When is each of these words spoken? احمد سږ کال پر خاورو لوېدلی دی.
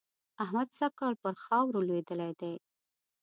احمد 0.43 0.67
سږ 0.77 0.91
کال 0.99 1.13
پر 1.21 1.33
خاورو 1.43 1.85
لوېدلی 1.87 2.31
دی. 2.41 2.53